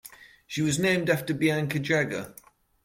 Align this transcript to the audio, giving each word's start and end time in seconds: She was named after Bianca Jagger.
She 0.47 0.63
was 0.63 0.79
named 0.79 1.11
after 1.11 1.31
Bianca 1.31 1.77
Jagger. 1.77 2.33